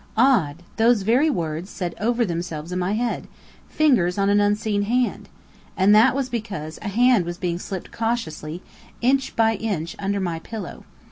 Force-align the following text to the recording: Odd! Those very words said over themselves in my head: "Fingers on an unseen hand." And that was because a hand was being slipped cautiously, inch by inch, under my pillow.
Odd! 0.17 0.63
Those 0.77 1.03
very 1.03 1.29
words 1.29 1.69
said 1.69 1.93
over 1.99 2.25
themselves 2.25 2.71
in 2.71 2.79
my 2.79 2.93
head: 2.93 3.27
"Fingers 3.69 4.17
on 4.17 4.29
an 4.31 4.39
unseen 4.41 4.81
hand." 4.81 5.29
And 5.77 5.93
that 5.93 6.15
was 6.15 6.27
because 6.27 6.79
a 6.81 6.87
hand 6.87 7.23
was 7.23 7.37
being 7.37 7.59
slipped 7.59 7.91
cautiously, 7.91 8.63
inch 9.01 9.35
by 9.35 9.53
inch, 9.53 9.95
under 9.99 10.19
my 10.19 10.39
pillow. 10.39 10.85